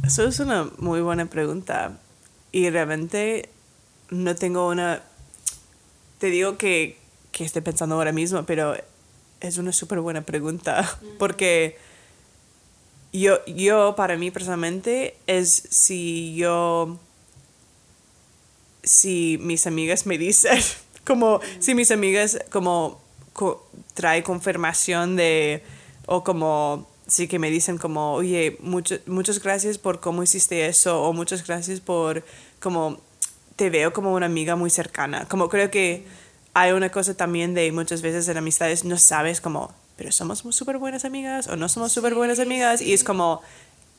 [0.04, 1.98] Eso es una muy buena pregunta.
[2.52, 3.50] Y realmente
[4.10, 5.02] no tengo una...
[6.20, 6.98] Te digo que,
[7.32, 8.76] que estoy pensando ahora mismo, pero
[9.40, 11.00] es una súper buena pregunta.
[11.20, 11.78] Porque
[13.14, 16.98] yo, yo, para mí personalmente, es si yo...
[18.84, 20.60] Si mis amigas me dicen
[21.06, 23.02] como si mis amigas como
[23.94, 25.64] trae confirmación de
[26.06, 31.14] o como sí que me dicen como oye muchas gracias por cómo hiciste eso o
[31.14, 32.26] muchas gracias por
[32.60, 33.00] como
[33.56, 36.06] te veo como una amiga muy cercana como creo que
[36.56, 40.80] hay una cosa también de muchas veces en amistades no sabes como pero somos súper
[40.80, 43.42] buenas amigas o no somos súper buenas amigas y es como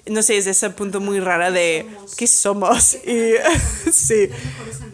[0.06, 1.86] no sé, es ese punto muy raro de
[2.18, 2.94] qué somos.
[3.06, 3.36] Y,
[3.90, 4.28] sí,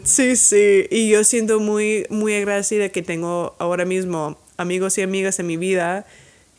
[0.04, 0.86] sí, sí.
[0.88, 5.56] Y yo siento muy, muy agradecida que tengo ahora mismo amigos y amigas en mi
[5.56, 6.06] vida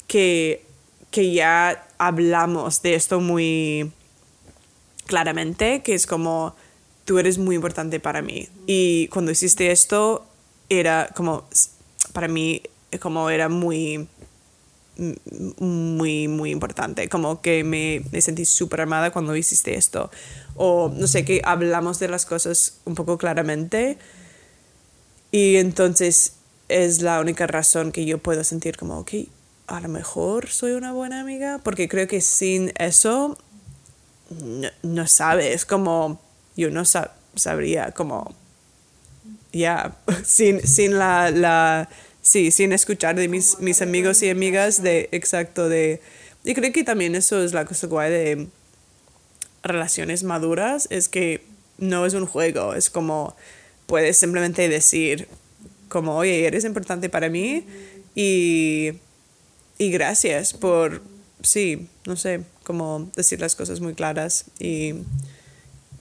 [0.07, 0.65] que,
[1.11, 3.91] que ya hablamos de esto muy
[5.05, 6.55] claramente, que es como,
[7.05, 8.47] tú eres muy importante para mí.
[8.65, 10.25] Y cuando hiciste esto,
[10.69, 11.43] era como,
[12.13, 12.63] para mí,
[12.99, 14.07] como era muy
[15.59, 17.09] muy, muy importante.
[17.09, 20.11] Como que me, sentí súper amada cuando hiciste esto.
[20.55, 23.97] O no sé, que hablamos de las cosas un poco claramente.
[25.31, 26.33] Y entonces
[26.67, 29.11] es la única razón que yo puedo sentir como, ok,
[29.71, 31.59] a lo mejor soy una buena amiga.
[31.63, 33.37] Porque creo que sin eso
[34.83, 36.21] no, sabes, como
[36.55, 36.83] yo no
[37.35, 38.33] sabría, como,
[39.51, 41.89] ya, sin, sin la, la
[42.21, 46.01] sí, sin escuchar de mis, mis amigos y amigas de, exacto, de...
[46.43, 48.47] Y creo que también eso es la cosa guay de
[49.63, 51.45] relaciones maduras, es que
[51.77, 53.35] no es un juego, es como
[53.85, 55.27] puedes simplemente decir
[55.89, 57.65] como, oye, eres importante para mí
[58.15, 58.93] y,
[59.81, 61.01] y gracias por,
[61.41, 64.93] sí, no sé, como decir las cosas muy claras y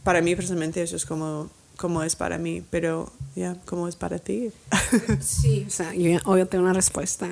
[0.04, 4.18] para mí personalmente eso es como como es para mí, pero ya, ¿cómo es para
[4.18, 4.50] ti?
[5.22, 7.30] sí, o sea, yo tengo una respuesta.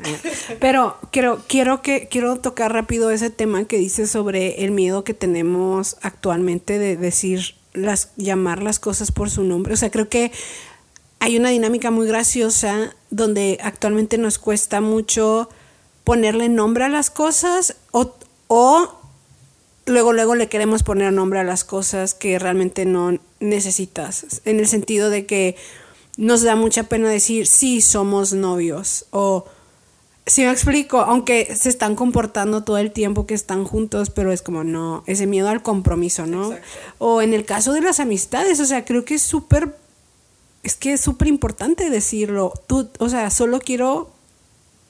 [0.58, 5.12] Pero quiero, quiero, que, quiero tocar rápido ese tema que dices sobre el miedo que
[5.12, 9.74] tenemos actualmente de decir, las, llamar las cosas por su nombre.
[9.74, 10.32] O sea, creo que
[11.20, 15.50] hay una dinámica muy graciosa donde actualmente nos cuesta mucho
[16.08, 18.14] ponerle nombre a las cosas o,
[18.46, 18.94] o
[19.84, 24.40] luego, luego le queremos poner nombre a las cosas que realmente no necesitas.
[24.46, 25.54] En el sentido de que
[26.16, 29.04] nos da mucha pena decir, sí, somos novios.
[29.10, 29.44] O,
[30.24, 34.40] si me explico, aunque se están comportando todo el tiempo que están juntos, pero es
[34.40, 36.54] como, no, ese miedo al compromiso, ¿no?
[36.96, 39.76] O en el caso de las amistades, o sea, creo que es súper,
[40.62, 42.54] es que es súper importante decirlo.
[42.66, 44.16] Tú, o sea, solo quiero,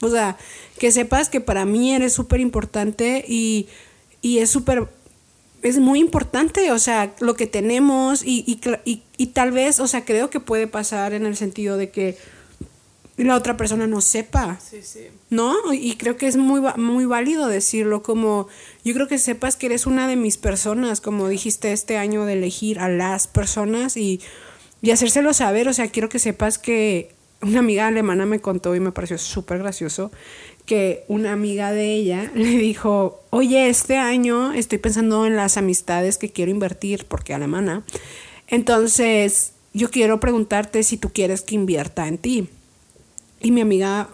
[0.01, 0.37] o sea,
[0.77, 3.67] que sepas que para mí eres súper importante y
[4.21, 4.87] y es súper,
[5.61, 8.43] es muy importante, o sea, lo que tenemos y,
[8.85, 12.17] y, y, tal vez, o sea, creo que puede pasar en el sentido de que
[13.17, 15.07] la otra persona no sepa, sí, sí.
[15.29, 15.73] ¿no?
[15.73, 18.47] Y creo que es muy, muy válido decirlo, como
[18.83, 22.33] yo creo que sepas que eres una de mis personas, como dijiste este año de
[22.33, 24.21] elegir a las personas y,
[24.81, 28.79] y hacérselo saber, o sea, quiero que sepas que una amiga alemana me contó y
[28.79, 30.11] me pareció súper gracioso
[30.65, 36.17] que una amiga de ella le dijo, oye, este año estoy pensando en las amistades
[36.17, 37.83] que quiero invertir, porque alemana,
[38.47, 42.49] Entonces, yo quiero preguntarte si tú quieres que invierta en ti.
[43.41, 44.09] Y mi amiga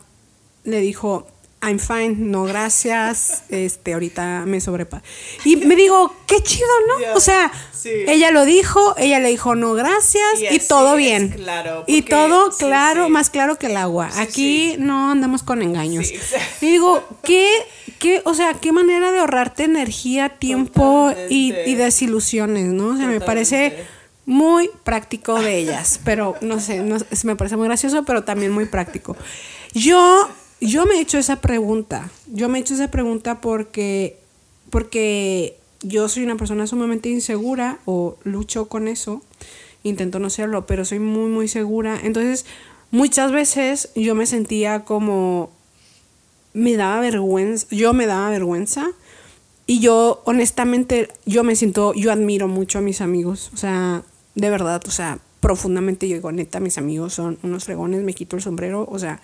[0.63, 1.27] le dijo,
[1.65, 5.01] I'm fine, no gracias, este, ahorita me sobrepa.
[5.43, 7.15] Y me digo, qué chido, ¿no?
[7.15, 7.51] O sea,
[7.83, 11.29] ella lo dijo, ella le dijo, no gracias, y, todo bien.
[11.29, 14.11] Claro, y todo claro, más claro que el agua.
[14.17, 16.11] Aquí no andamos con engaños.
[16.61, 17.49] Y digo, ¿qué,
[17.97, 22.89] qué, o sea, qué manera de ahorrarte energía, tiempo y, desilusiones, ¿no?
[22.89, 23.85] O sea, me parece
[24.27, 28.65] muy práctico de ellas, pero no sé, no, me parece muy gracioso, pero también muy
[28.65, 29.17] práctico.
[29.73, 30.29] Yo
[30.65, 32.09] yo me he hecho esa pregunta.
[32.27, 34.17] Yo me he hecho esa pregunta porque,
[34.69, 39.21] porque yo soy una persona sumamente insegura o lucho con eso.
[39.83, 41.99] Intento no serlo, pero soy muy, muy segura.
[42.03, 42.45] Entonces,
[42.91, 45.51] muchas veces yo me sentía como...
[46.53, 47.67] Me daba vergüenza.
[47.69, 48.87] Yo me daba vergüenza.
[49.67, 51.93] Y yo, honestamente, yo me siento...
[51.93, 53.51] Yo admiro mucho a mis amigos.
[53.53, 54.03] O sea,
[54.35, 58.35] de verdad, o sea, profundamente yo digo, neta, mis amigos son unos fregones, me quito
[58.35, 58.87] el sombrero.
[58.89, 59.21] O sea,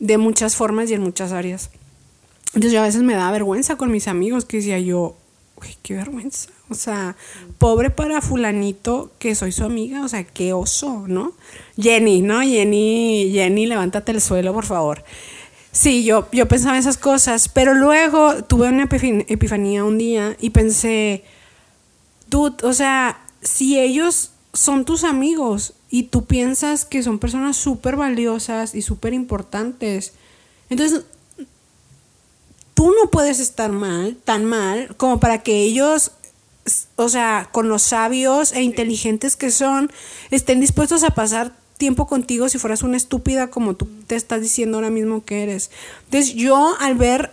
[0.00, 1.70] de muchas formas y en muchas áreas.
[2.46, 5.16] Entonces yo a veces me da vergüenza con mis amigos que decía yo,
[5.60, 6.48] uy, qué vergüenza.
[6.68, 7.16] O sea,
[7.58, 11.32] pobre para fulanito que soy su amiga, o sea, qué oso, ¿no?
[11.76, 12.40] Jenny, ¿no?
[12.40, 15.04] Jenny, Jenny, levántate el suelo, por favor.
[15.72, 21.22] Sí, yo, yo pensaba esas cosas, pero luego tuve una epifanía un día y pensé,
[22.28, 27.96] dude, o sea, si ellos son tus amigos y tú piensas que son personas súper
[27.96, 30.12] valiosas y súper importantes.
[30.70, 31.02] Entonces,
[32.74, 36.12] tú no puedes estar mal, tan mal, como para que ellos,
[36.94, 39.90] o sea, con los sabios e inteligentes que son,
[40.30, 44.76] estén dispuestos a pasar tiempo contigo si fueras una estúpida como tú te estás diciendo
[44.76, 45.70] ahora mismo que eres.
[46.04, 47.32] Entonces, yo al ver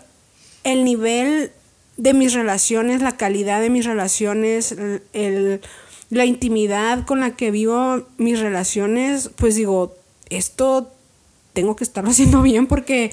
[0.63, 1.51] el nivel
[1.97, 4.75] de mis relaciones, la calidad de mis relaciones,
[5.13, 5.61] el
[6.09, 9.95] la intimidad con la que vivo mis relaciones, pues digo,
[10.29, 10.91] esto
[11.53, 13.11] tengo que estarlo haciendo bien porque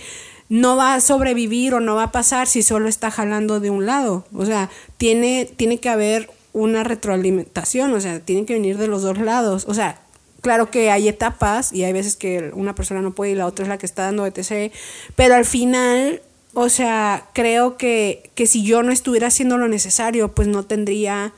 [0.48, 3.86] no va a sobrevivir o no va a pasar si solo está jalando de un
[3.86, 4.24] lado.
[4.34, 9.02] O sea, tiene, tiene que haber una retroalimentación, o sea, tiene que venir de los
[9.02, 9.64] dos lados.
[9.66, 10.00] O sea,
[10.42, 13.64] claro que hay etapas y hay veces que una persona no puede y la otra
[13.64, 14.72] es la que está dando etc.
[15.16, 16.22] Pero al final,
[16.52, 21.32] o sea, creo que, que si yo no estuviera haciendo lo necesario, pues no tendría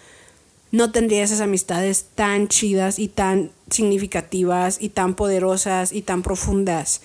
[0.77, 7.01] no tendría esas amistades tan chidas y tan significativas y tan poderosas y tan profundas.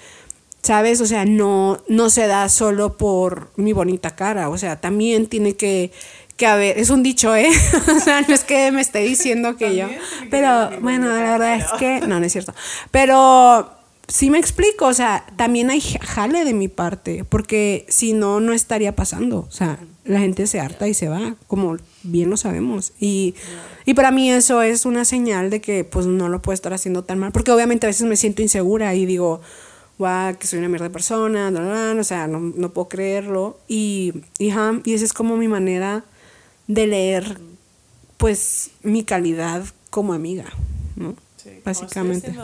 [0.61, 0.99] ¿Sabes?
[0.99, 4.49] O sea, no, no se da solo por mi bonita cara.
[4.49, 5.91] O sea, también tiene que,
[6.35, 6.77] que haber.
[6.77, 7.49] Es un dicho, ¿eh?
[7.95, 9.87] o sea, no es que me esté diciendo que yo.
[10.29, 12.01] Pero bueno, la verdad es que.
[12.01, 12.53] No, no es cierto.
[12.91, 13.71] Pero
[14.07, 14.85] sí me explico.
[14.85, 17.23] O sea, también hay jale de mi parte.
[17.23, 19.47] Porque si no, no estaría pasando.
[19.47, 22.93] O sea, la gente se harta y se va, como bien lo sabemos.
[22.99, 23.35] Y,
[23.85, 27.03] y para mí eso es una señal de que pues no lo puedo estar haciendo
[27.03, 29.41] tan mal, porque obviamente a veces me siento insegura y digo,
[29.97, 31.51] guau, que soy una mierda de persona,
[31.99, 33.59] o sea, no, no, puedo creerlo.
[33.67, 34.51] Y, y,
[34.85, 36.03] y esa es como mi manera
[36.67, 37.39] de leer
[38.17, 40.45] pues mi calidad como amiga,
[40.95, 41.15] ¿no?
[41.65, 42.35] Básicamente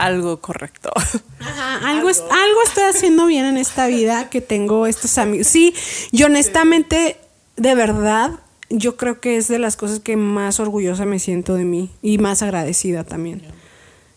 [0.00, 0.90] algo correcto.
[1.40, 5.46] Ajá, algo, algo estoy haciendo bien en esta vida que tengo estos amigos.
[5.46, 5.74] Sí,
[6.10, 7.16] yo honestamente,
[7.56, 8.40] de verdad,
[8.70, 12.18] yo creo que es de las cosas que más orgullosa me siento de mí y
[12.18, 13.42] más agradecida también.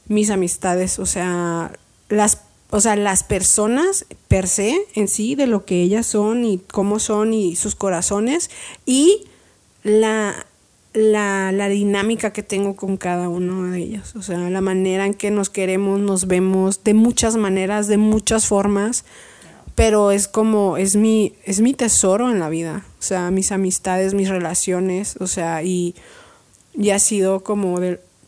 [0.08, 1.74] Mis amistades, o sea,
[2.10, 2.44] las
[2.74, 6.98] o sea, las personas per se en sí, de lo que ellas son y cómo
[6.98, 8.50] son y sus corazones,
[8.84, 9.26] y
[9.84, 10.48] la,
[10.94, 14.16] la, la, dinámica que tengo con cada uno de ellos.
[14.16, 18.48] O sea, la manera en que nos queremos, nos vemos, de muchas maneras, de muchas
[18.48, 19.06] formas.
[19.76, 22.86] Pero es como, es mi, es mi tesoro en la vida.
[23.00, 25.16] O sea, mis amistades, mis relaciones.
[25.20, 25.96] O sea, y,
[26.74, 27.80] y ha sido como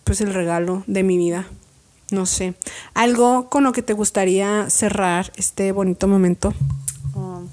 [0.04, 1.48] pues el regalo de mi vida.
[2.12, 2.54] No sé.
[2.94, 6.54] ¿Algo con lo que te gustaría cerrar este bonito momento?
[7.16, 7.48] Um,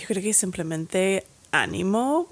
[0.00, 2.31] yo creo que simplemente ánimo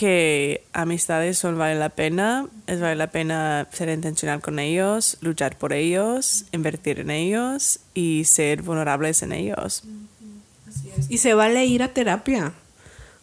[0.00, 5.58] que amistades son vale la pena, es vale la pena ser intencional con ellos, luchar
[5.58, 9.82] por ellos, invertir en ellos y ser vulnerables en ellos.
[11.10, 12.54] Y se vale ir a terapia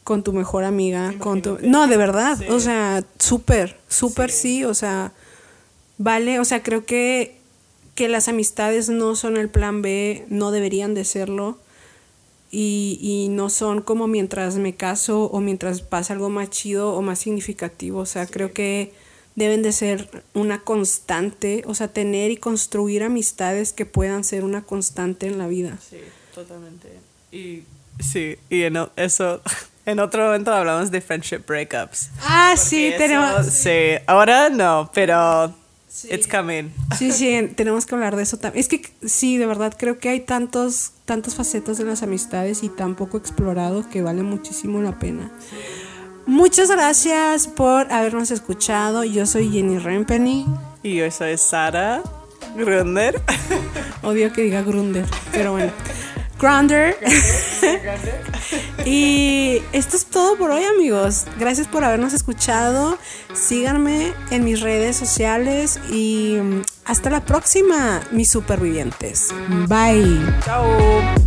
[0.03, 1.57] con tu mejor amiga, con tu...
[1.63, 4.63] No, de verdad, o sea, súper, súper sí.
[4.63, 5.13] o sea,
[5.97, 7.39] vale, o sea, creo que,
[7.95, 11.57] que las amistades no son el plan B, no deberían de serlo
[12.51, 17.01] y, y, no son como mientras me caso o mientras pasa algo más chido o
[17.01, 17.99] más significativo.
[17.99, 18.93] O sea, creo que
[19.35, 24.63] deben de ser una constante, o sea, tener y construir amistades que puedan ser una
[24.63, 25.77] constante en la vida.
[25.89, 25.97] Sí,
[26.33, 26.89] totalmente.
[27.31, 27.63] Y
[27.99, 28.63] sí, y
[28.95, 29.41] eso
[29.87, 32.09] En otro momento hablamos de friendship breakups.
[32.21, 33.45] Ah, sí, tenemos.
[33.45, 35.55] Sí, ahora no, pero
[36.05, 36.69] it's coming.
[36.97, 38.59] Sí, sí, tenemos que hablar de eso también.
[38.59, 42.69] Es que sí, de verdad creo que hay tantos, tantas facetas de las amistades y
[42.69, 45.31] tan poco explorado que vale muchísimo la pena.
[46.25, 49.03] Muchas gracias por habernos escuchado.
[49.03, 50.45] Yo soy Jenny Rempenny.
[50.83, 52.03] Y yo soy Sara
[52.55, 53.21] Grunder.
[54.03, 55.71] Odio que diga Grunder, pero bueno.
[56.39, 56.97] Grunder.
[58.85, 61.25] y esto es todo por hoy, amigos.
[61.39, 62.97] Gracias por habernos escuchado.
[63.33, 69.29] Síganme en mis redes sociales y mm, hasta la próxima, mis supervivientes.
[69.67, 70.19] Bye.
[70.43, 71.26] Chao.